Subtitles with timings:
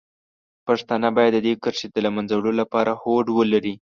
[0.67, 3.73] پښتانه باید د دې کرښې د له منځه وړلو لپاره هوډ ولري.